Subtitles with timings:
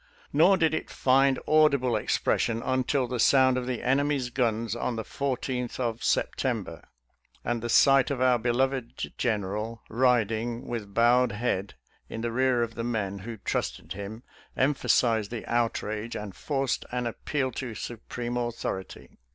[0.33, 5.03] Nor did it find audible expression until the sound of the enemy's guns on the
[5.03, 6.83] 14th of September,
[7.45, 11.75] and the sight of our beloved General riding, with bowed head,
[12.09, 14.23] in the rear of the men who trusted him,
[14.57, 19.19] emphasized the outrage, and forced an ap peal to supreme authority.